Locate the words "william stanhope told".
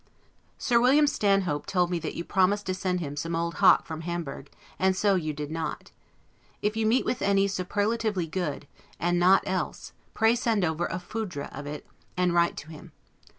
0.81-1.91